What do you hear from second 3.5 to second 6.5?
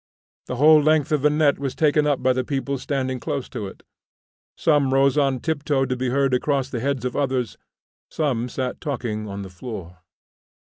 it. Some rose on tiptoe to be heard